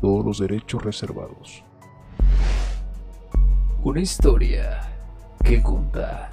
todos 0.00 0.24
los 0.24 0.38
derechos 0.38 0.82
reservados. 0.82 1.64
Una 3.82 4.00
historia 4.00 4.80
que 5.44 5.62
contar. 5.62 6.30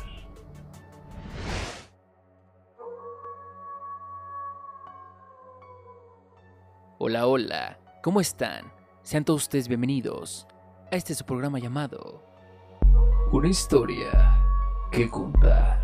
Hola, 6.97 7.27
hola, 7.27 7.79
¿cómo 8.01 8.19
están? 8.19 8.71
Sean 9.03 9.25
todos 9.25 9.43
ustedes 9.43 9.67
bienvenidos 9.67 10.47
a 10.91 10.95
este 10.95 11.13
su 11.13 11.23
programa 11.25 11.59
llamado 11.59 12.23
Una 13.31 13.49
historia 13.49 14.39
que 14.91 15.09
contar. 15.09 15.83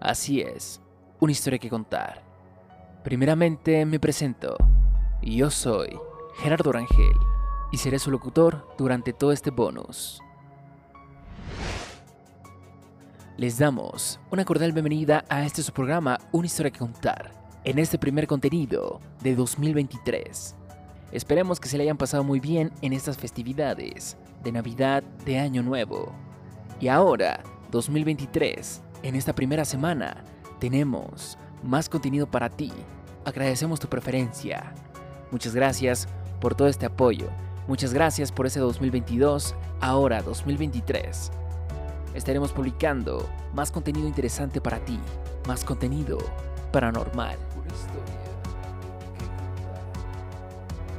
Así 0.00 0.40
es, 0.40 0.82
una 1.20 1.32
historia 1.32 1.58
que 1.58 1.70
contar. 1.70 2.22
Primeramente 3.02 3.86
me 3.86 3.98
presento. 3.98 4.56
Yo 5.22 5.50
soy 5.50 5.98
Gerardo 6.38 6.70
Rangel 6.70 7.18
y 7.72 7.78
seré 7.78 7.98
su 7.98 8.12
locutor 8.12 8.64
durante 8.78 9.12
todo 9.12 9.32
este 9.32 9.50
bonus. 9.50 10.22
Les 13.36 13.58
damos 13.58 14.20
una 14.30 14.44
cordial 14.44 14.72
bienvenida 14.72 15.24
a 15.28 15.44
este 15.44 15.64
su 15.64 15.72
programa 15.72 16.18
Una 16.30 16.46
historia 16.46 16.70
que 16.70 16.78
contar, 16.78 17.32
en 17.64 17.80
este 17.80 17.98
primer 17.98 18.28
contenido 18.28 19.00
de 19.20 19.34
2023. 19.34 20.54
Esperemos 21.10 21.58
que 21.58 21.68
se 21.68 21.76
le 21.76 21.82
hayan 21.82 21.96
pasado 21.96 22.22
muy 22.22 22.38
bien 22.38 22.70
en 22.82 22.92
estas 22.92 23.18
festividades 23.18 24.16
de 24.44 24.52
Navidad 24.52 25.02
de 25.24 25.40
Año 25.40 25.64
Nuevo. 25.64 26.12
Y 26.78 26.86
ahora, 26.86 27.42
2023, 27.72 28.80
en 29.02 29.16
esta 29.16 29.34
primera 29.34 29.64
semana, 29.64 30.22
tenemos 30.60 31.36
más 31.64 31.88
contenido 31.88 32.30
para 32.30 32.48
ti. 32.48 32.72
Agradecemos 33.24 33.80
tu 33.80 33.88
preferencia. 33.88 34.72
Muchas 35.30 35.54
gracias 35.54 36.08
por 36.40 36.54
todo 36.54 36.68
este 36.68 36.86
apoyo. 36.86 37.28
Muchas 37.66 37.92
gracias 37.92 38.32
por 38.32 38.46
ese 38.46 38.60
2022, 38.60 39.54
ahora 39.80 40.22
2023. 40.22 41.30
Estaremos 42.14 42.52
publicando 42.52 43.28
más 43.54 43.70
contenido 43.70 44.08
interesante 44.08 44.60
para 44.60 44.78
ti, 44.84 44.98
más 45.46 45.64
contenido 45.64 46.18
paranormal. 46.72 47.36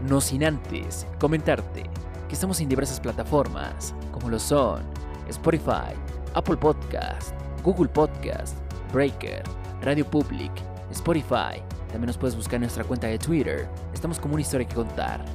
No 0.08 0.22
sin 0.22 0.46
antes 0.46 1.06
comentarte 1.20 1.84
que 2.28 2.34
estamos 2.36 2.62
en 2.62 2.70
diversas 2.70 3.00
plataformas, 3.00 3.94
como 4.12 4.30
lo 4.30 4.40
son 4.40 4.84
Spotify, 5.28 5.94
Apple 6.36 6.58
Podcast, 6.58 7.34
Google 7.64 7.90
Podcast, 7.90 8.56
Breaker, 8.94 9.44
Radio 9.82 10.06
Public, 10.06 10.52
Spotify. 10.92 11.62
También 11.90 12.08
nos 12.08 12.18
puedes 12.18 12.36
buscar 12.36 12.56
en 12.56 12.62
nuestra 12.62 12.84
cuenta 12.84 13.08
de 13.08 13.18
Twitter. 13.18 13.68
Estamos 13.94 14.20
como 14.20 14.36
una 14.36 14.42
historia 14.42 14.68
que 14.68 14.76
contar. 14.76 15.26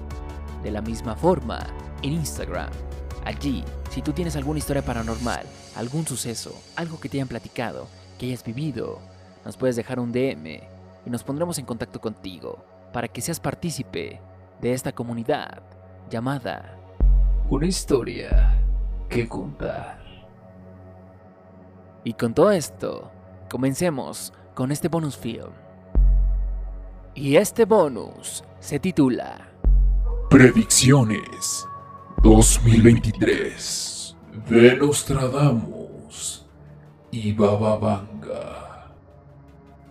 De 0.63 0.71
la 0.71 0.81
misma 0.81 1.17
forma, 1.17 1.67
en 2.03 2.13
Instagram. 2.13 2.71
Allí, 3.25 3.65
si 3.91 4.03
tú 4.03 4.13
tienes 4.13 4.37
alguna 4.37 4.59
historia 4.59 4.85
paranormal, 4.85 5.45
algún 5.77 6.07
suceso, 6.07 6.55
algo 6.77 7.01
que 7.01 7.09
te 7.09 7.17
hayan 7.17 7.29
platicado, 7.29 7.89
que 8.19 8.27
hayas 8.27 8.45
vivido, 8.45 9.01
nos 9.45 9.57
puedes 9.57 9.77
dejar 9.77 9.99
un 9.99 10.13
DM 10.13 10.61
y 11.07 11.11
nos 11.11 11.25
pondremos 11.25 11.59
en 11.59 11.67
contacto 11.67 12.01
contigo 12.01 12.65
para 12.93 13.09
que 13.09 13.21
seas 13.21 13.41
partícipe 13.41 14.21
de 14.61 14.73
esta 14.73 14.93
comunidad 14.93 15.63
llamada 16.09 16.79
Una 17.51 17.67
historia 17.67 18.59
que 19.09 19.29
contar. 19.29 20.03
Y 22.05 22.13
con 22.13 22.35
todo 22.35 22.51
esto, 22.51 23.11
comencemos 23.51 24.33
con 24.55 24.71
este 24.71 24.89
bonus 24.89 25.17
film. 25.17 25.64
Y 27.17 27.37
este 27.37 27.65
bonus 27.65 28.43
se 28.59 28.81
titula 28.81 29.49
Predicciones 30.29 31.65
2023 32.25 34.17
de 34.51 34.77
Nostradamus 34.77 36.45
y 37.13 37.33
Baba 37.33 37.77
Vanga. 37.77 38.91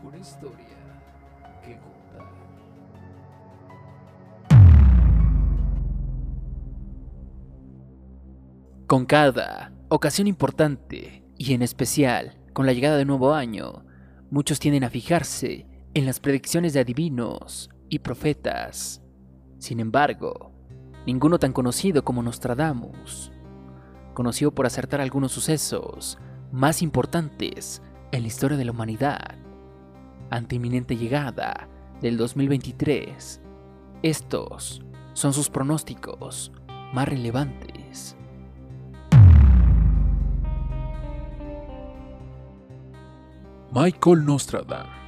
Una 0.03 0.17
historia 0.17 0.67
que 1.63 1.77
contar. 1.77 2.27
Con 8.85 9.05
cada 9.05 9.71
ocasión 9.87 10.27
importante, 10.27 11.23
y 11.37 11.53
en 11.53 11.61
especial 11.61 12.37
con 12.51 12.65
la 12.65 12.73
llegada 12.73 12.97
del 12.97 13.07
nuevo 13.07 13.33
año, 13.33 13.85
muchos 14.29 14.59
tienden 14.59 14.83
a 14.83 14.89
fijarse 14.89 15.67
en 15.93 16.05
las 16.05 16.19
predicciones 16.19 16.73
de 16.73 16.79
adivinos 16.79 17.69
y 17.89 17.99
profetas. 17.99 19.03
Sin 19.59 19.79
embargo, 19.79 20.51
ninguno 21.05 21.37
tan 21.37 21.53
conocido 21.53 22.03
como 22.03 22.23
Nostradamus, 22.23 23.31
conocido 24.13 24.51
por 24.51 24.65
acertar 24.65 25.01
algunos 25.01 25.31
sucesos 25.31 26.17
más 26.51 26.81
importantes 26.81 27.81
en 28.11 28.21
la 28.21 28.27
historia 28.27 28.57
de 28.57 28.65
la 28.65 28.71
humanidad, 28.71 29.35
ante 30.31 30.55
inminente 30.55 30.97
llegada 30.97 31.69
del 32.01 32.17
2023. 32.17 33.41
Estos 34.01 34.83
son 35.13 35.33
sus 35.33 35.49
pronósticos 35.49 36.51
más 36.91 37.07
relevantes. 37.07 38.17
Michael 43.71 44.25
Nostradam, 44.25 45.02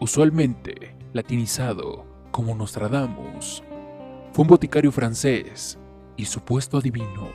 usualmente 0.00 0.96
latinizado 1.12 2.06
como 2.30 2.54
Nostradamus, 2.54 3.62
fue 4.32 4.42
un 4.42 4.48
boticario 4.48 4.90
francés 4.90 5.78
y 6.16 6.24
supuesto 6.24 6.78
adivino, 6.78 7.28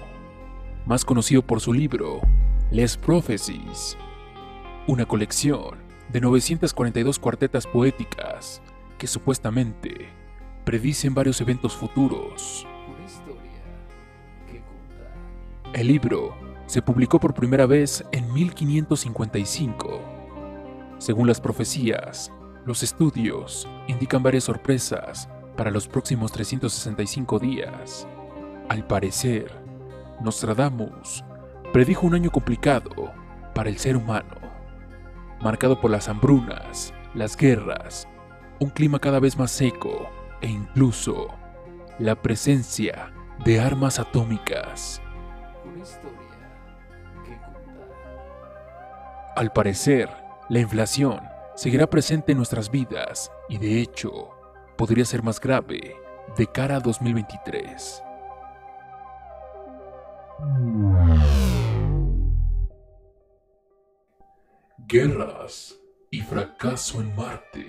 más 0.85 1.05
conocido 1.05 1.41
por 1.41 1.61
su 1.61 1.71
libro 1.71 2.19
Les 2.71 2.97
Prophecies, 2.97 3.97
una 4.87 5.05
colección 5.05 5.77
de 6.11 6.21
942 6.21 7.19
cuartetas 7.19 7.67
poéticas 7.67 8.61
que 8.97 9.07
supuestamente 9.07 10.09
predicen 10.65 11.13
varios 11.13 11.39
eventos 11.41 11.75
futuros. 11.75 12.67
El 15.73 15.87
libro 15.87 16.35
se 16.65 16.81
publicó 16.81 17.19
por 17.19 17.33
primera 17.33 17.65
vez 17.65 18.03
en 18.11 18.33
1555. 18.33 20.01
Según 20.97 21.27
las 21.27 21.39
profecías, 21.39 22.31
los 22.69 22.83
estudios 22.83 23.67
indican 23.87 24.21
varias 24.21 24.43
sorpresas 24.43 25.27
para 25.57 25.71
los 25.71 25.87
próximos 25.87 26.31
365 26.31 27.39
días. 27.39 28.07
Al 28.69 28.85
parecer, 28.85 29.51
Nostradamus 30.21 31.25
predijo 31.73 32.05
un 32.05 32.13
año 32.13 32.29
complicado 32.29 33.11
para 33.55 33.69
el 33.71 33.79
ser 33.79 33.97
humano, 33.97 34.37
marcado 35.41 35.81
por 35.81 35.89
las 35.89 36.09
hambrunas, 36.09 36.93
las 37.15 37.35
guerras, 37.35 38.07
un 38.59 38.69
clima 38.69 38.99
cada 38.99 39.19
vez 39.19 39.35
más 39.35 39.49
seco 39.49 40.07
e 40.39 40.47
incluso 40.47 41.29
la 41.97 42.21
presencia 42.21 43.11
de 43.43 43.59
armas 43.59 43.97
atómicas. 43.97 45.01
Una 45.65 45.81
historia 45.81 46.19
que 47.25 47.31
contar. 47.31 48.13
Al 49.35 49.51
parecer, 49.53 50.07
la 50.49 50.59
inflación 50.59 51.38
seguirá 51.59 51.89
presente 51.89 52.31
en 52.31 52.37
nuestras 52.37 52.71
vidas 52.71 53.29
y 53.49 53.57
de 53.57 53.81
hecho 53.81 54.29
podría 54.77 55.03
ser 55.03 55.23
más 55.23 55.41
grave 55.41 55.97
de 56.37 56.47
cara 56.47 56.77
a 56.77 56.79
2023. 56.79 58.01
Guerras 64.87 65.75
y 66.09 66.21
fracaso 66.21 67.01
en 67.01 67.13
Marte. 67.13 67.67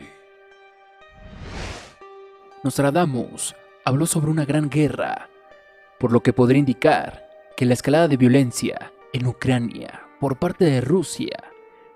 Nostradamus 2.62 3.56
habló 3.84 4.06
sobre 4.06 4.31
una 4.31 4.44
gran 4.44 4.70
guerra, 4.70 5.28
por 5.98 6.12
lo 6.12 6.22
que 6.22 6.32
podría 6.32 6.60
indicar 6.60 7.28
que 7.56 7.66
la 7.66 7.75
escalada 7.75 8.06
de 8.06 8.16
violencia 8.16 8.92
en 9.12 9.26
Ucrania 9.26 10.06
por 10.20 10.38
parte 10.38 10.64
de 10.64 10.81
Rusia 10.81 11.42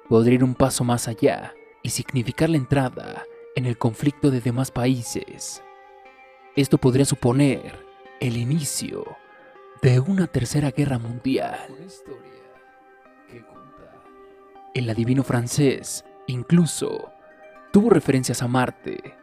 podría 0.08 0.34
ir 0.34 0.42
un 0.42 0.56
paso 0.56 0.82
más 0.82 1.06
allá 1.06 1.54
y 1.84 1.90
significar 1.90 2.50
la 2.50 2.56
entrada 2.56 3.22
en 3.54 3.66
el 3.66 3.78
conflicto 3.78 4.32
de 4.32 4.40
demás 4.40 4.72
países. 4.72 5.62
Esto 6.56 6.78
podría 6.78 7.04
suponer 7.04 7.78
el 8.20 8.36
inicio 8.36 9.04
de 9.82 10.00
una 10.00 10.26
tercera 10.26 10.70
guerra 10.70 10.98
mundial. 10.98 11.68
El 14.72 14.90
adivino 14.90 15.22
francés 15.22 16.04
incluso 16.26 17.12
tuvo 17.70 17.90
referencias 17.90 18.42
a 18.42 18.48
Marte. 18.48 19.14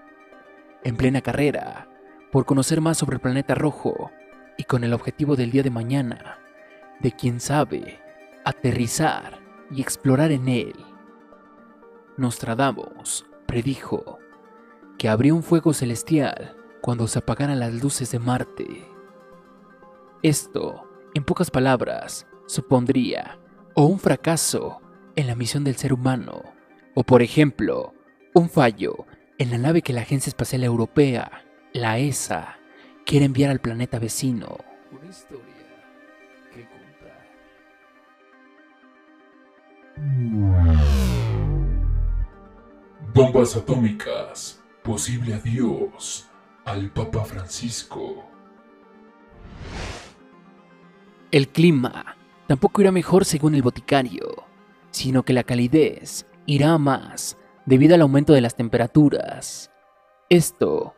En 0.83 0.95
plena 0.95 1.21
carrera, 1.21 1.89
por 2.31 2.45
conocer 2.45 2.79
más 2.79 2.97
sobre 2.97 3.15
el 3.15 3.21
planeta 3.21 3.55
rojo 3.55 4.11
y 4.57 4.65
con 4.65 4.83
el 4.83 4.93
objetivo 4.93 5.35
del 5.35 5.51
día 5.51 5.63
de 5.63 5.71
mañana, 5.71 6.39
de 6.99 7.11
quién 7.11 7.39
sabe, 7.39 7.99
aterrizar 8.45 9.39
y 9.71 9.81
explorar 9.81 10.31
en 10.31 10.47
él. 10.47 10.90
Nostradamus 12.17 13.25
predijo 13.45 14.19
que 14.97 15.09
habría 15.09 15.33
un 15.33 15.43
fuego 15.43 15.73
celestial 15.73 16.55
cuando 16.81 17.07
se 17.07 17.19
apagaran 17.19 17.59
las 17.59 17.73
luces 17.73 18.11
de 18.11 18.19
Marte. 18.19 18.87
Esto, 20.23 20.87
en 21.13 21.23
pocas 21.23 21.49
palabras, 21.49 22.27
supondría 22.47 23.39
o 23.73 23.85
un 23.85 23.99
fracaso 23.99 24.81
en 25.15 25.27
la 25.27 25.35
misión 25.35 25.63
del 25.63 25.75
ser 25.75 25.93
humano, 25.93 26.43
o 26.93 27.03
por 27.03 27.21
ejemplo, 27.21 27.93
un 28.33 28.49
fallo 28.49 29.05
en 29.37 29.51
la 29.51 29.57
nave 29.57 29.81
que 29.81 29.93
la 29.93 30.01
Agencia 30.01 30.29
Espacial 30.29 30.63
Europea, 30.63 31.43
la 31.73 31.97
ESA, 31.97 32.57
quiere 33.05 33.25
enviar 33.25 33.49
al 33.49 33.59
planeta 33.59 33.97
vecino. 33.99 34.57
Una 34.91 35.09
historia 35.09 35.45
que 36.53 36.67
contar. 39.97 41.00
Bombas 43.13 43.57
atómicas. 43.57 44.63
Posible 44.83 45.33
adiós 45.33 46.29
al 46.63 46.91
Papa 46.91 47.25
Francisco. 47.25 48.23
El 51.29 51.49
clima 51.49 52.15
tampoco 52.47 52.79
irá 52.79 52.93
mejor 52.93 53.25
según 53.25 53.55
el 53.55 53.63
boticario, 53.63 54.45
sino 54.91 55.23
que 55.23 55.33
la 55.33 55.43
calidez 55.43 56.25
irá 56.45 56.77
más 56.77 57.37
debido 57.65 57.95
al 57.95 58.01
aumento 58.01 58.31
de 58.31 58.39
las 58.39 58.55
temperaturas. 58.55 59.71
Esto, 60.29 60.95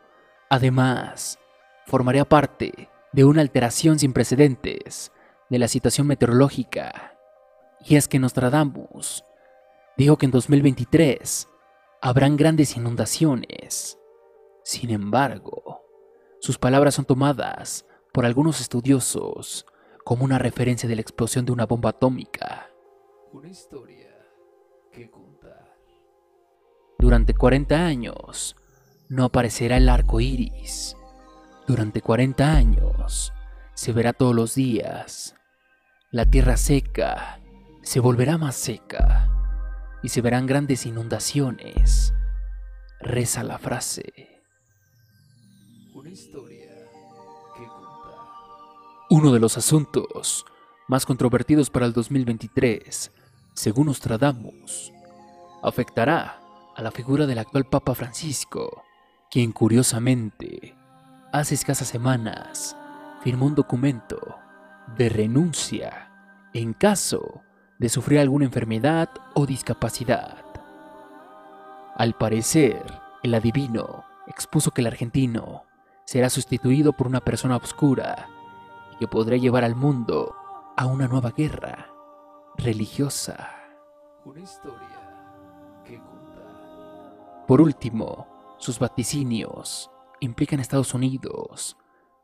además, 0.48 1.40
formaría 1.84 2.24
parte 2.24 2.90
de 3.12 3.24
una 3.24 3.40
alteración 3.40 3.98
sin 3.98 4.12
precedentes 4.12 5.10
de 5.50 5.58
la 5.58 5.66
situación 5.66 6.06
meteorológica. 6.06 7.18
Y 7.84 7.96
es 7.96 8.06
que 8.06 8.20
Nostradamus 8.20 9.24
dijo 9.96 10.16
que 10.16 10.26
en 10.26 10.32
2023 10.32 11.48
habrán 12.04 12.36
grandes 12.36 12.76
inundaciones. 12.76 13.98
Sin 14.62 14.90
embargo, 14.90 15.80
sus 16.38 16.58
palabras 16.58 16.96
son 16.96 17.06
tomadas 17.06 17.86
por 18.12 18.26
algunos 18.26 18.60
estudiosos 18.60 19.64
como 20.04 20.26
una 20.26 20.38
referencia 20.38 20.86
de 20.86 20.96
la 20.96 21.00
explosión 21.00 21.46
de 21.46 21.52
una 21.52 21.64
bomba 21.64 21.90
atómica. 21.90 22.68
Una 23.32 23.48
historia 23.48 24.14
que 24.92 25.10
contar. 25.10 25.78
Durante 26.98 27.32
40 27.32 27.74
años 27.74 28.54
no 29.08 29.24
aparecerá 29.24 29.78
el 29.78 29.88
arco 29.88 30.20
iris. 30.20 30.98
Durante 31.66 32.02
40 32.02 32.52
años 32.52 33.32
se 33.72 33.92
verá 33.94 34.12
todos 34.12 34.34
los 34.34 34.54
días. 34.54 35.36
La 36.10 36.26
tierra 36.26 36.58
seca 36.58 37.40
se 37.80 37.98
volverá 37.98 38.36
más 38.36 38.56
seca 38.56 39.30
y 40.04 40.10
se 40.10 40.20
verán 40.20 40.44
grandes 40.44 40.84
inundaciones. 40.84 42.12
Reza 43.00 43.42
la 43.42 43.56
frase. 43.56 44.42
Una 45.94 46.10
historia 46.10 46.68
que 47.56 47.66
contar. 47.66 48.14
Uno 49.08 49.32
de 49.32 49.40
los 49.40 49.56
asuntos 49.56 50.44
más 50.88 51.06
controvertidos 51.06 51.70
para 51.70 51.86
el 51.86 51.94
2023, 51.94 53.12
según 53.54 53.86
Nostradamus, 53.86 54.92
afectará 55.62 56.38
a 56.76 56.82
la 56.82 56.90
figura 56.90 57.24
del 57.24 57.38
actual 57.38 57.64
Papa 57.64 57.94
Francisco, 57.94 58.84
quien 59.30 59.52
curiosamente, 59.52 60.76
hace 61.32 61.54
escasas 61.54 61.88
semanas, 61.88 62.76
firmó 63.22 63.46
un 63.46 63.54
documento 63.54 64.36
de 64.98 65.08
renuncia 65.08 66.10
en 66.52 66.74
caso 66.74 67.40
de 67.84 67.90
sufrir 67.90 68.18
alguna 68.18 68.46
enfermedad 68.46 69.10
o 69.34 69.44
discapacidad. 69.44 70.38
Al 71.94 72.14
parecer, 72.14 72.82
el 73.22 73.34
adivino 73.34 74.04
expuso 74.26 74.70
que 74.70 74.80
el 74.80 74.86
argentino 74.86 75.64
será 76.06 76.30
sustituido 76.30 76.94
por 76.94 77.06
una 77.06 77.20
persona 77.20 77.56
oscura 77.56 78.26
y 78.90 78.96
que 78.96 79.06
podrá 79.06 79.36
llevar 79.36 79.64
al 79.64 79.76
mundo 79.76 80.34
a 80.78 80.86
una 80.86 81.08
nueva 81.08 81.32
guerra 81.32 81.90
religiosa. 82.56 83.50
Una 84.24 84.40
historia 84.40 85.82
que 85.84 85.98
contar. 85.98 87.44
Por 87.46 87.60
último, 87.60 88.56
sus 88.56 88.78
vaticinios 88.78 89.90
implican 90.20 90.58
a 90.58 90.62
Estados 90.62 90.94
Unidos, 90.94 91.76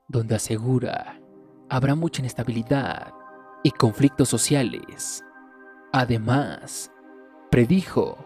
donde 0.09 0.37
asegura 0.37 1.21
habrá 1.69 1.95
mucha 1.95 2.23
inestabilidad 2.23 3.13
y 3.63 3.73
conflictos 3.73 4.31
sociales. 4.31 5.23
Además, 5.93 6.93
predijo 7.51 8.17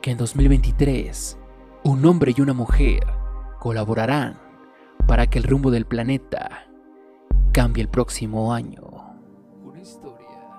que 0.00 0.10
en 0.10 0.18
2023 0.18 1.38
un 1.84 2.04
hombre 2.04 2.34
y 2.36 2.40
una 2.40 2.52
mujer 2.52 3.06
colaborarán 3.60 4.40
para 5.06 5.28
que 5.28 5.38
el 5.38 5.44
rumbo 5.44 5.70
del 5.70 5.86
planeta 5.86 6.66
cambie 7.52 7.82
el 7.82 7.88
próximo 7.88 8.52
año. 8.52 8.82
Una 9.62 9.80
historia 9.80 10.50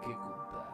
que 0.00 0.14
contar. 0.14 0.70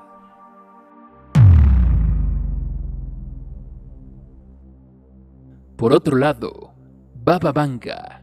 Por 5.77 5.93
otro 5.93 6.17
lado, 6.17 6.73
Baba 7.17 7.51
Vanga 7.51 8.23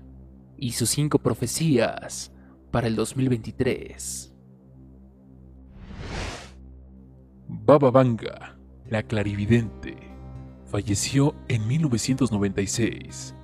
y 0.56 0.72
sus 0.72 0.90
cinco 0.90 1.20
profecías 1.20 2.32
para 2.72 2.88
el 2.88 2.96
2023. 2.96 4.33
Baba 7.56 7.92
Vanga, 7.92 8.58
la 8.90 9.04
clarividente, 9.04 9.96
falleció 10.66 11.36
en 11.48 11.66
1996 11.68 13.36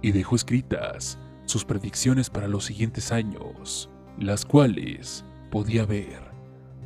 y 0.00 0.12
dejó 0.12 0.36
escritas 0.36 1.18
sus 1.44 1.64
predicciones 1.64 2.30
para 2.30 2.48
los 2.48 2.64
siguientes 2.64 3.10
años, 3.12 3.90
las 4.18 4.46
cuales 4.46 5.26
podía 5.50 5.84
ver 5.84 6.22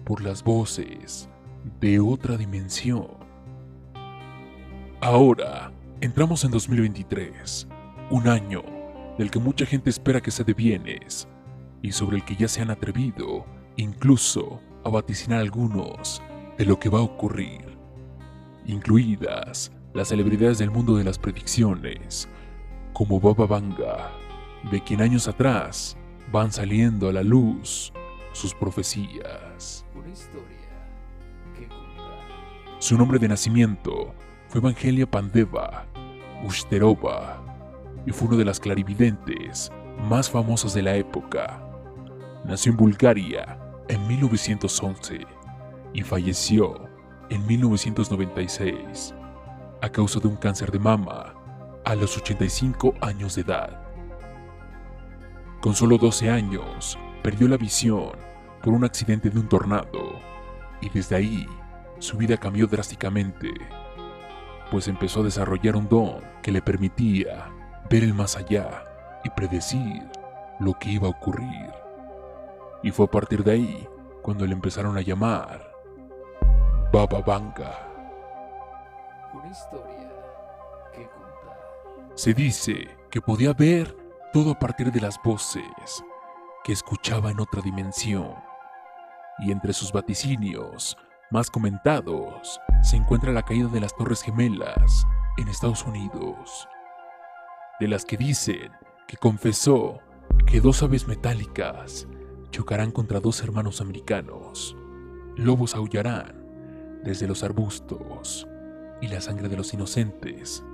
por 0.04 0.22
las 0.22 0.42
voces 0.42 1.28
de 1.80 2.00
otra 2.00 2.36
dimensión. 2.38 3.08
Ahora, 5.00 5.70
entramos 6.00 6.44
en 6.44 6.50
2023, 6.50 7.68
un 8.10 8.26
año 8.26 8.62
del 9.18 9.30
que 9.30 9.38
mucha 9.38 9.66
gente 9.66 9.90
espera 9.90 10.22
que 10.22 10.30
se 10.30 10.42
dé 10.42 10.54
bienes 10.54 11.28
y 11.82 11.92
sobre 11.92 12.16
el 12.16 12.24
que 12.24 12.34
ya 12.34 12.48
se 12.48 12.62
han 12.62 12.70
atrevido 12.70 13.44
incluso 13.76 14.60
a 14.82 14.88
vaticinar 14.88 15.40
algunos 15.40 16.22
de 16.58 16.64
lo 16.64 16.78
que 16.78 16.88
va 16.88 17.00
a 17.00 17.02
ocurrir, 17.02 17.78
incluidas 18.66 19.72
las 19.92 20.08
celebridades 20.08 20.58
del 20.58 20.70
mundo 20.70 20.96
de 20.96 21.04
las 21.04 21.18
predicciones, 21.18 22.28
como 22.92 23.20
Baba 23.20 23.46
Vanga, 23.46 24.10
de 24.70 24.82
quien 24.82 25.00
años 25.00 25.28
atrás 25.28 25.96
van 26.32 26.52
saliendo 26.52 27.08
a 27.08 27.12
la 27.12 27.22
luz 27.22 27.92
sus 28.32 28.54
profecías. 28.54 29.84
Una 29.94 30.08
historia 30.08 30.88
que 31.56 31.68
contar. 31.68 32.76
Su 32.78 32.96
nombre 32.96 33.18
de 33.18 33.28
nacimiento 33.28 34.14
fue 34.48 34.60
Evangelia 34.60 35.10
Pandeva 35.10 35.86
Ushterova 36.44 37.42
y 38.06 38.10
fue 38.12 38.28
una 38.28 38.36
de 38.36 38.44
las 38.44 38.60
clarividentes 38.60 39.72
más 40.08 40.30
famosas 40.30 40.74
de 40.74 40.82
la 40.82 40.96
época. 40.96 41.60
Nació 42.44 42.72
en 42.72 42.76
Bulgaria 42.76 43.58
en 43.88 44.06
1911 44.06 45.33
y 45.94 46.02
falleció 46.02 46.88
en 47.30 47.46
1996 47.46 49.14
a 49.80 49.88
causa 49.88 50.20
de 50.20 50.28
un 50.28 50.36
cáncer 50.36 50.70
de 50.70 50.78
mama 50.78 51.34
a 51.84 51.94
los 51.94 52.16
85 52.18 52.94
años 53.00 53.36
de 53.36 53.42
edad. 53.42 53.80
Con 55.60 55.74
solo 55.74 55.96
12 55.96 56.30
años, 56.30 56.98
perdió 57.22 57.48
la 57.48 57.56
visión 57.56 58.12
por 58.62 58.74
un 58.74 58.84
accidente 58.84 59.30
de 59.30 59.38
un 59.38 59.48
tornado 59.48 60.18
y 60.80 60.88
desde 60.90 61.16
ahí 61.16 61.46
su 61.98 62.16
vida 62.18 62.36
cambió 62.36 62.66
drásticamente, 62.66 63.50
pues 64.70 64.88
empezó 64.88 65.20
a 65.20 65.24
desarrollar 65.24 65.76
un 65.76 65.88
don 65.88 66.20
que 66.42 66.52
le 66.52 66.60
permitía 66.60 67.50
ver 67.88 68.02
el 68.02 68.14
más 68.14 68.36
allá 68.36 68.84
y 69.22 69.30
predecir 69.30 70.02
lo 70.60 70.74
que 70.74 70.90
iba 70.90 71.06
a 71.06 71.10
ocurrir. 71.10 71.70
Y 72.82 72.90
fue 72.90 73.06
a 73.06 73.10
partir 73.10 73.44
de 73.44 73.52
ahí 73.52 73.88
cuando 74.22 74.46
le 74.46 74.52
empezaron 74.52 74.96
a 74.96 75.00
llamar 75.00 75.73
Baba 76.94 77.20
Vanga. 77.22 77.76
Una 79.32 79.50
historia 79.50 80.12
que 80.92 81.02
contar. 81.08 82.12
Se 82.14 82.32
dice 82.32 82.86
que 83.10 83.20
podía 83.20 83.52
ver 83.52 83.96
Todo 84.32 84.52
a 84.52 84.58
partir 84.60 84.92
de 84.92 85.00
las 85.00 85.20
voces 85.24 85.64
que 86.62 86.72
escuchaba 86.72 87.32
en 87.32 87.40
otra 87.40 87.62
dimensión. 87.62 88.36
Y 89.40 89.50
entre 89.50 89.72
sus 89.72 89.90
vaticinios 89.90 90.96
más 91.32 91.50
comentados 91.50 92.60
se 92.84 92.94
encuentra 92.94 93.32
la 93.32 93.42
caída 93.42 93.66
de 93.70 93.80
las 93.80 93.96
Torres 93.96 94.22
Gemelas 94.22 95.04
en 95.36 95.48
Estados 95.48 95.84
Unidos, 95.84 96.68
de 97.80 97.88
las 97.88 98.04
que 98.04 98.16
dicen 98.16 98.70
que 99.08 99.16
confesó 99.16 99.98
que 100.46 100.60
dos 100.60 100.80
aves 100.84 101.08
metálicas 101.08 102.06
chocarán 102.52 102.92
contra 102.92 103.18
dos 103.18 103.42
hermanos 103.42 103.80
americanos, 103.80 104.76
lobos 105.36 105.74
aullarán 105.74 106.43
desde 107.04 107.28
los 107.28 107.44
arbustos 107.44 108.48
y 109.02 109.08
la 109.08 109.20
sangre 109.20 109.48
de 109.48 109.56
los 109.56 109.74
inocentes 109.74 110.64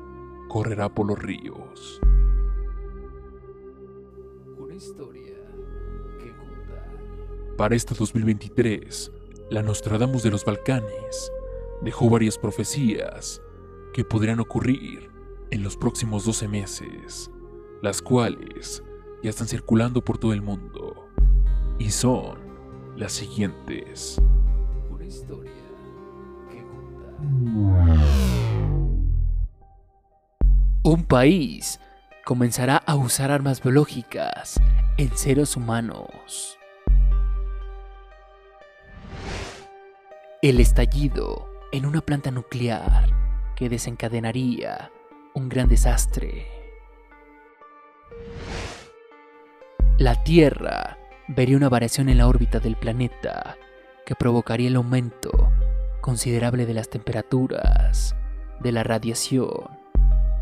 correrá 0.49 0.89
por 0.89 1.07
los 1.07 1.19
ríos. 1.19 2.01
Una 4.57 4.75
historia 4.75 5.35
que 6.19 6.31
contar. 6.37 7.57
Para 7.57 7.75
este 7.75 7.95
2023, 7.95 9.11
la 9.51 9.63
Nostradamus 9.63 10.23
de 10.23 10.31
los 10.31 10.45
Balcanes 10.45 11.33
dejó 11.83 12.09
varias 12.09 12.39
profecías 12.39 13.43
que 13.93 14.05
podrían 14.05 14.39
ocurrir 14.39 15.11
en 15.51 15.65
los 15.65 15.77
próximos 15.77 16.25
12 16.25 16.47
meses, 16.47 17.31
las 17.83 18.01
cuales 18.01 18.85
ya 19.23 19.31
están 19.31 19.49
circulando 19.49 20.05
por 20.05 20.19
todo 20.19 20.33
el 20.33 20.43
mundo. 20.43 21.09
Y 21.81 21.91
son 21.91 22.39
las 22.97 23.13
siguientes. 23.13 24.21
Una 24.91 25.05
historia. 25.05 25.60
Un 30.83 31.05
país 31.07 31.79
comenzará 32.25 32.77
a 32.79 32.95
usar 32.95 33.31
armas 33.31 33.63
biológicas 33.63 34.59
en 34.97 35.15
seres 35.17 35.55
humanos. 35.55 36.59
El 40.41 40.61
estallido 40.61 41.51
en 41.73 41.85
una 41.85 42.01
planta 42.01 42.31
nuclear 42.31 43.11
que 43.55 43.69
desencadenaría 43.69 44.91
un 45.35 45.51
gran 45.51 45.69
desastre. 45.69 46.47
La 49.99 50.25
Tierra 50.25 50.97
vería 51.29 51.59
una 51.59 51.69
variación 51.69 52.09
en 52.09 52.17
la 52.17 52.27
órbita 52.27 52.59
del 52.59 52.77
planeta 52.77 53.59
que 54.07 54.15
provocaría 54.15 54.69
el 54.69 54.77
aumento 54.77 55.53
considerable 56.01 56.67
de 56.67 56.75
las 56.75 56.89
temperaturas, 56.89 58.15
de 58.61 58.73
la 58.73 58.83
radiación 58.83 59.79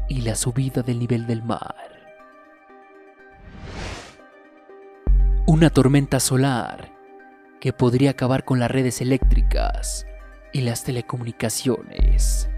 y 0.08 0.22
la 0.22 0.34
subida 0.34 0.82
del 0.82 0.98
nivel 0.98 1.26
del 1.26 1.42
mar. 1.42 1.74
Una 5.46 5.70
tormenta 5.70 6.20
solar 6.20 6.92
que 7.60 7.72
podría 7.72 8.10
acabar 8.10 8.44
con 8.44 8.58
las 8.58 8.70
redes 8.70 9.00
eléctricas 9.00 10.06
y 10.52 10.60
las 10.60 10.84
telecomunicaciones, 10.84 12.48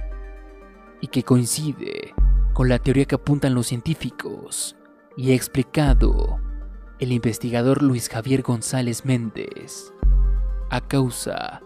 y 1.01 1.09
que 1.09 1.23
coincide 1.23 2.15
con 2.53 2.69
la 2.69 2.79
teoría 2.79 3.07
que 3.07 3.15
apuntan 3.15 3.55
los 3.55 3.69
científicos 3.69 4.77
y 5.17 5.33
ha 5.33 5.35
explicado 5.35 6.41
el 6.99 7.13
investigador 7.13 7.83
Luis 7.83 8.09
Javier 8.09 8.43
González 8.43 9.05
Méndez, 9.05 9.93
a 10.69 10.81
causa 10.81 11.63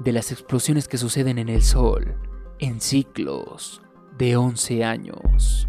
de 0.00 0.12
las 0.12 0.32
explosiones 0.32 0.88
que 0.88 0.98
suceden 0.98 1.38
en 1.38 1.48
el 1.48 1.62
Sol 1.62 2.16
en 2.58 2.80
ciclos 2.80 3.82
de 4.18 4.36
11 4.36 4.84
años. 4.84 5.68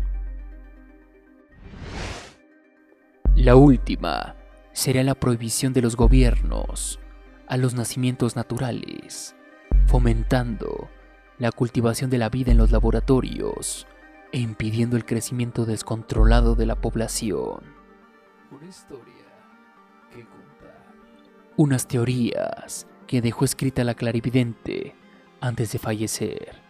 La 3.36 3.56
última 3.56 4.36
sería 4.72 5.04
la 5.04 5.16
prohibición 5.16 5.74
de 5.74 5.82
los 5.82 5.96
gobiernos 5.96 7.00
a 7.48 7.58
los 7.58 7.76
nacimientos 7.76 8.36
naturales, 8.36 9.36
fomentando 9.88 10.90
la 11.38 11.52
cultivación 11.52 12.10
de 12.10 12.18
la 12.18 12.30
vida 12.30 12.52
en 12.52 12.58
los 12.58 12.72
laboratorios 12.72 13.88
e 14.32 14.40
impidiendo 14.40 14.98
el 14.98 15.06
crecimiento 15.06 15.66
descontrolado 15.66 16.56
de 16.56 16.66
la 16.66 16.76
población. 16.76 17.62
Una 18.52 18.66
historia 18.68 19.14
que. 20.12 20.26
Unas 21.58 21.88
teorías 21.88 22.88
que 23.08 23.22
dejó 23.22 23.46
escrita 23.46 23.84
la 23.84 23.94
clarividente 23.94 24.96
antes 25.42 25.72
de 25.72 25.80
fallecer 25.80 26.62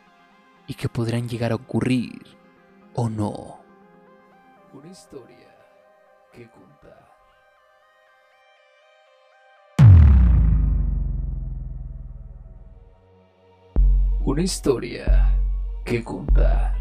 y 0.67 0.73
que 0.73 0.89
podrán 0.89 1.29
llegar 1.29 1.51
a 1.51 1.55
ocurrir 1.55 2.21
o 2.93 3.09
no. 3.09 3.59
Una 4.73 4.91
historia 4.91 5.55
que 6.31 6.49
contar. 6.49 7.05
Una 14.25 14.41
historia 14.41 15.37
que 15.85 16.03
contar. 16.03 16.75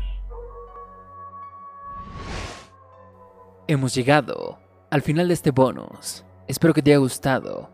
Hemos 3.67 3.95
llegado 3.95 4.59
al 4.91 5.03
final 5.03 5.29
de 5.29 5.35
este 5.35 5.51
bonus. 5.51 6.25
Espero 6.47 6.75
que 6.75 6.83
te 6.83 6.91
haya 6.91 6.99
gustado, 6.99 7.71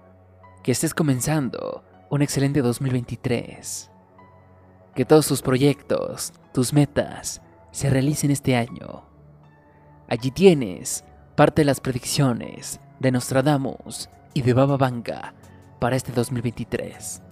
que 0.63 0.73
estés 0.73 0.95
comenzando 0.95 1.85
un 2.11 2.23
excelente 2.23 2.61
2023. 2.61 3.91
Que 4.95 5.05
todos 5.05 5.27
tus 5.27 5.43
proyectos, 5.43 6.33
tus 6.53 6.73
metas, 6.73 7.41
se 7.71 7.89
realicen 7.89 8.31
este 8.31 8.57
año. 8.57 9.05
Allí 10.09 10.31
tienes 10.31 11.05
parte 11.37 11.63
de 11.63 11.67
las 11.67 11.81
predicciones 11.81 12.81
de 12.99 13.13
Nostradamus 13.13 14.11
y 14.35 14.43
de 14.43 14.53
Baba 14.53 14.77
Vanga 14.77 15.35
para 15.79 15.97
este 15.97 16.13
2023. 16.13 17.23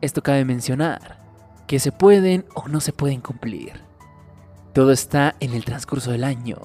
Esto 0.00 0.22
cabe 0.22 0.44
mencionar 0.44 1.20
que 1.68 1.78
se 1.78 1.92
pueden 1.92 2.44
o 2.54 2.66
no 2.66 2.80
se 2.80 2.92
pueden 2.92 3.20
cumplir. 3.20 3.84
Todo 4.72 4.90
está 4.90 5.36
en 5.38 5.52
el 5.52 5.64
transcurso 5.64 6.10
del 6.10 6.24
año 6.24 6.56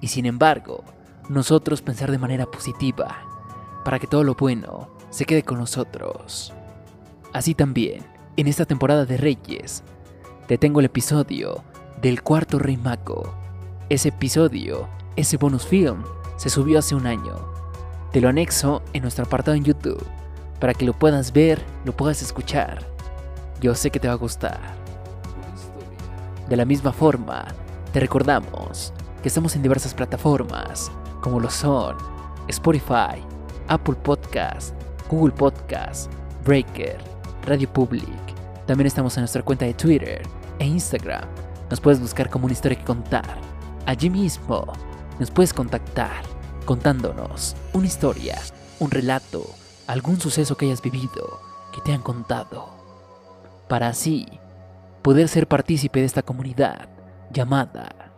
y 0.00 0.08
sin 0.08 0.26
embargo, 0.26 0.84
nosotros 1.30 1.80
pensar 1.80 2.10
de 2.10 2.18
manera 2.18 2.46
positiva 2.46 3.16
para 3.84 3.98
que 3.98 4.06
todo 4.06 4.24
lo 4.24 4.34
bueno 4.34 4.95
se 5.16 5.24
quede 5.24 5.42
con 5.42 5.56
nosotros. 5.56 6.52
Así 7.32 7.54
también, 7.54 8.04
en 8.36 8.48
esta 8.48 8.66
temporada 8.66 9.06
de 9.06 9.16
Reyes, 9.16 9.82
te 10.46 10.58
tengo 10.58 10.80
el 10.80 10.86
episodio 10.86 11.64
del 12.02 12.22
cuarto 12.22 12.58
Rey 12.58 12.76
Mago. 12.76 13.34
Ese 13.88 14.10
episodio, 14.10 14.90
ese 15.16 15.38
bonus 15.38 15.66
film, 15.66 16.04
se 16.36 16.50
subió 16.50 16.80
hace 16.80 16.94
un 16.94 17.06
año. 17.06 17.34
Te 18.12 18.20
lo 18.20 18.28
anexo 18.28 18.82
en 18.92 19.00
nuestro 19.00 19.24
apartado 19.24 19.56
en 19.56 19.64
YouTube 19.64 20.04
para 20.60 20.74
que 20.74 20.84
lo 20.84 20.92
puedas 20.92 21.32
ver, 21.32 21.64
lo 21.86 21.96
puedas 21.96 22.20
escuchar. 22.20 22.86
Yo 23.62 23.74
sé 23.74 23.90
que 23.90 23.98
te 23.98 24.08
va 24.08 24.12
a 24.12 24.18
gustar. 24.18 24.60
De 26.46 26.58
la 26.58 26.66
misma 26.66 26.92
forma, 26.92 27.46
te 27.90 28.00
recordamos 28.00 28.92
que 29.22 29.28
estamos 29.28 29.56
en 29.56 29.62
diversas 29.62 29.94
plataformas, 29.94 30.92
como 31.22 31.40
lo 31.40 31.48
son 31.48 31.96
Spotify, 32.48 33.24
Apple 33.68 33.96
Podcast, 34.02 34.75
Google 35.08 35.34
Podcast, 35.34 36.10
Breaker, 36.44 36.98
Radio 37.44 37.72
Public. 37.72 38.06
También 38.66 38.86
estamos 38.86 39.16
en 39.16 39.22
nuestra 39.22 39.42
cuenta 39.42 39.64
de 39.64 39.74
Twitter 39.74 40.22
e 40.58 40.66
Instagram. 40.66 41.24
Nos 41.70 41.80
puedes 41.80 42.00
buscar 42.00 42.28
como 42.28 42.46
una 42.46 42.52
historia 42.52 42.78
que 42.78 42.84
contar. 42.84 43.38
Allí 43.86 44.10
mismo 44.10 44.66
nos 45.20 45.30
puedes 45.30 45.52
contactar 45.52 46.22
contándonos 46.64 47.54
una 47.72 47.86
historia, 47.86 48.36
un 48.80 48.90
relato, 48.90 49.46
algún 49.86 50.20
suceso 50.20 50.56
que 50.56 50.66
hayas 50.66 50.82
vivido, 50.82 51.40
que 51.72 51.80
te 51.82 51.92
han 51.92 52.02
contado. 52.02 52.74
Para 53.68 53.88
así 53.88 54.26
poder 55.02 55.28
ser 55.28 55.46
partícipe 55.46 56.00
de 56.00 56.06
esta 56.06 56.22
comunidad 56.22 56.88
llamada 57.30 58.12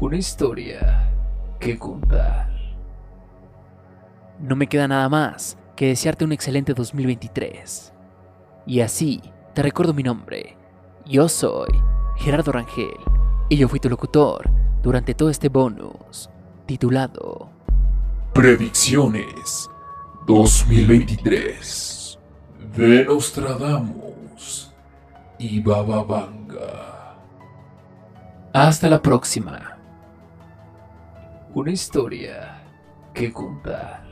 Una 0.00 0.16
historia 0.16 1.10
que 1.58 1.78
contar. 1.78 2.50
No 4.38 4.56
me 4.56 4.66
queda 4.66 4.88
nada 4.88 5.08
más 5.08 5.56
que 5.82 5.88
desearte 5.88 6.24
un 6.24 6.30
excelente 6.30 6.74
2023. 6.74 7.92
Y 8.68 8.82
así, 8.82 9.20
te 9.52 9.62
recuerdo 9.62 9.92
mi 9.92 10.04
nombre. 10.04 10.56
Yo 11.06 11.28
soy 11.28 11.70
Gerardo 12.14 12.52
Rangel 12.52 12.94
y 13.48 13.56
yo 13.56 13.66
fui 13.66 13.80
tu 13.80 13.88
locutor 13.88 14.48
durante 14.80 15.12
todo 15.12 15.28
este 15.28 15.48
bonus 15.48 16.30
titulado 16.66 17.50
Predicciones 18.32 19.68
2023 20.28 22.16
de 22.76 23.04
Nostradamus 23.04 24.72
y 25.36 25.58
Baba 25.58 26.04
Vanga. 26.04 27.16
Hasta 28.52 28.88
la 28.88 29.02
próxima. 29.02 29.78
Una 31.52 31.72
historia 31.72 32.62
que 33.12 33.32
contar. 33.32 34.11